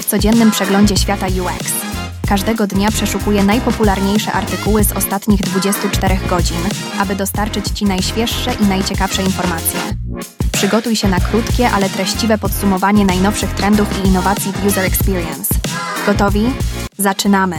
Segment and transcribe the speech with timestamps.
[0.00, 1.72] W codziennym przeglądzie świata UX.
[2.28, 6.56] Każdego dnia przeszukuję najpopularniejsze artykuły z ostatnich 24 godzin,
[6.98, 9.80] aby dostarczyć Ci najświeższe i najciekawsze informacje.
[10.52, 15.54] Przygotuj się na krótkie, ale treściwe podsumowanie najnowszych trendów i innowacji w User Experience.
[16.06, 16.52] Gotowi?
[16.96, 17.56] Zaczynamy!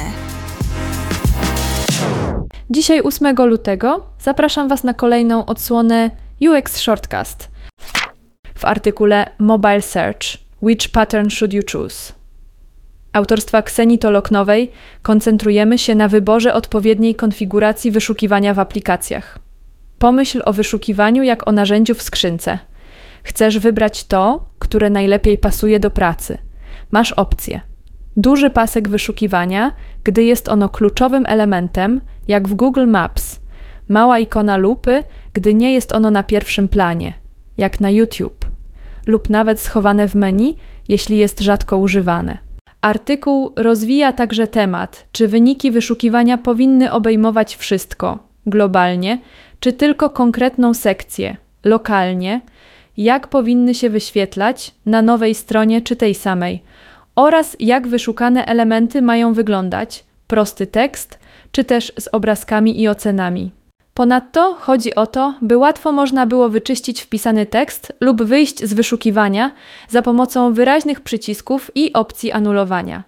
[2.69, 6.11] Dzisiaj 8 lutego zapraszam Was na kolejną odsłonę
[6.41, 7.55] UX Shortcast
[8.57, 12.24] w artykule Mobile Search Which Pattern Should You Choose?
[13.15, 19.39] Autorstwa Ksenii Toloknowej koncentrujemy się na wyborze odpowiedniej konfiguracji wyszukiwania w aplikacjach.
[19.99, 22.59] Pomyśl o wyszukiwaniu jak o narzędziu w skrzynce.
[23.23, 26.37] Chcesz wybrać to, które najlepiej pasuje do pracy.
[26.91, 27.61] Masz opcję.
[28.17, 29.71] Duży pasek wyszukiwania,
[30.03, 33.39] gdy jest ono kluczowym elementem, jak w Google Maps.
[33.89, 37.13] Mała ikona lupy, gdy nie jest ono na pierwszym planie,
[37.57, 38.45] jak na YouTube.
[39.07, 40.57] Lub nawet schowane w menu,
[40.87, 42.44] jeśli jest rzadko używane.
[42.85, 49.19] Artykuł rozwija także temat, czy wyniki wyszukiwania powinny obejmować wszystko, globalnie,
[49.59, 52.41] czy tylko konkretną sekcję, lokalnie,
[52.97, 56.63] jak powinny się wyświetlać na nowej stronie czy tej samej,
[57.15, 61.19] oraz jak wyszukane elementy mają wyglądać prosty tekst,
[61.51, 63.51] czy też z obrazkami i ocenami.
[63.95, 69.51] Ponadto chodzi o to, by łatwo można było wyczyścić wpisany tekst lub wyjść z wyszukiwania
[69.89, 73.03] za pomocą wyraźnych przycisków i opcji anulowania.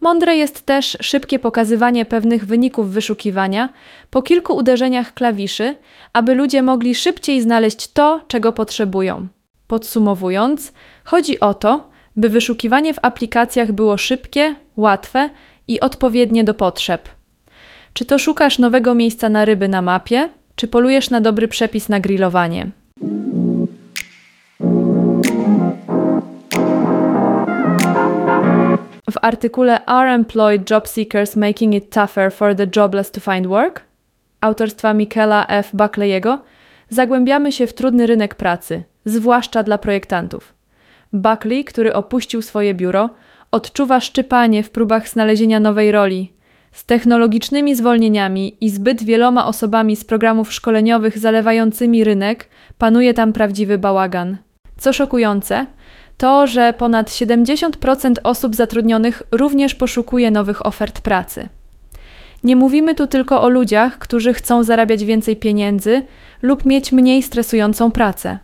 [0.00, 3.68] Mądre jest też szybkie pokazywanie pewnych wyników wyszukiwania
[4.10, 5.76] po kilku uderzeniach klawiszy,
[6.12, 9.26] aby ludzie mogli szybciej znaleźć to, czego potrzebują.
[9.66, 10.72] Podsumowując,
[11.04, 15.30] chodzi o to, by wyszukiwanie w aplikacjach było szybkie, łatwe
[15.68, 17.19] i odpowiednie do potrzeb.
[17.92, 22.00] Czy to szukasz nowego miejsca na ryby na mapie, czy polujesz na dobry przepis na
[22.00, 22.70] grillowanie?
[29.10, 33.82] W artykule Are Employed Job Seekers Making It Tougher for the Jobless to Find Work?
[34.40, 35.74] autorstwa Michaela F.
[35.74, 36.38] Buckley'ego
[36.88, 40.54] zagłębiamy się w trudny rynek pracy, zwłaszcza dla projektantów.
[41.12, 43.10] Buckley, który opuścił swoje biuro,
[43.50, 46.32] odczuwa szczypanie w próbach znalezienia nowej roli.
[46.72, 52.48] Z technologicznymi zwolnieniami i zbyt wieloma osobami z programów szkoleniowych zalewającymi rynek,
[52.78, 54.36] panuje tam prawdziwy bałagan.
[54.78, 55.66] Co szokujące,
[56.16, 61.48] to, że ponad 70% osób zatrudnionych również poszukuje nowych ofert pracy.
[62.44, 66.02] Nie mówimy tu tylko o ludziach, którzy chcą zarabiać więcej pieniędzy
[66.42, 68.38] lub mieć mniej stresującą pracę.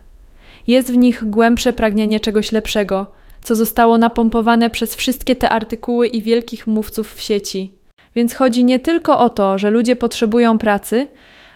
[0.67, 3.05] Jest w nich głębsze pragnienie czegoś lepszego,
[3.43, 7.76] co zostało napompowane przez wszystkie te artykuły i wielkich mówców w sieci.
[8.17, 11.07] Więc chodzi nie tylko o to, że ludzie potrzebują pracy,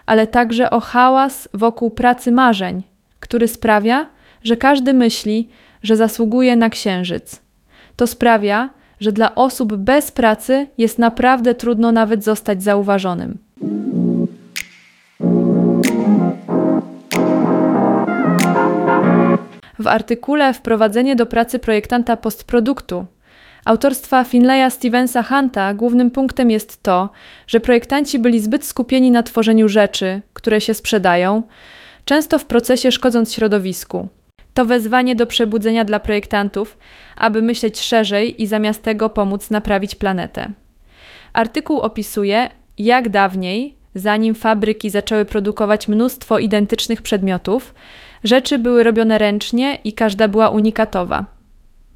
[0.06, 2.82] ale także o hałas wokół pracy marzeń,
[3.20, 4.06] który sprawia,
[4.44, 5.48] że każdy myśli,
[5.82, 7.42] że zasługuje na księżyc.
[7.96, 13.38] To sprawia, że dla osób bez pracy jest naprawdę trudno nawet zostać zauważonym.
[19.78, 23.06] W artykule Wprowadzenie do pracy projektanta postproduktu
[23.64, 27.10] autorstwa Finleya Stevensa Hunta głównym punktem jest to,
[27.46, 31.42] że projektanci byli zbyt skupieni na tworzeniu rzeczy, które się sprzedają,
[32.04, 34.08] często w procesie szkodząc środowisku.
[34.54, 36.78] To wezwanie do przebudzenia dla projektantów,
[37.16, 40.52] aby myśleć szerzej i zamiast tego pomóc naprawić planetę.
[41.32, 47.74] Artykuł opisuje, jak dawniej, zanim fabryki zaczęły produkować mnóstwo identycznych przedmiotów,
[48.24, 51.41] rzeczy były robione ręcznie i każda była unikatowa.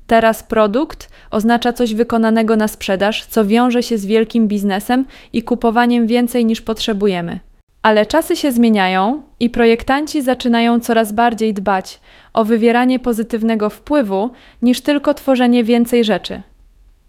[0.06, 6.06] Teraz produkt oznacza coś wykonanego na sprzedaż, co wiąże się z wielkim biznesem i kupowaniem
[6.06, 7.40] więcej niż potrzebujemy.
[7.82, 12.00] Ale czasy się zmieniają i projektanci zaczynają coraz bardziej dbać
[12.32, 14.30] o wywieranie pozytywnego wpływu
[14.62, 16.42] niż tylko tworzenie więcej rzeczy.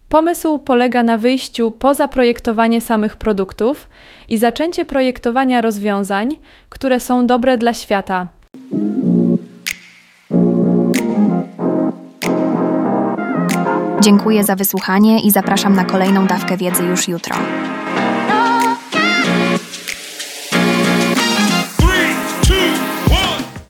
[0.10, 3.90] Pomysł polega na wyjściu poza projektowanie samych produktów
[4.30, 6.36] i zaczęcie projektowania rozwiązań,
[6.70, 8.28] które są dobre dla świata.
[14.08, 17.36] Dziękuję za wysłuchanie i zapraszam na kolejną dawkę wiedzy już jutro.